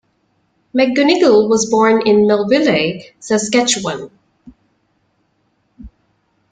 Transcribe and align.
McGonigal 0.75 1.47
was 1.47 1.69
born 1.69 2.07
in 2.07 2.25
Melville, 2.25 3.03
Saskatchewan. 3.19 4.09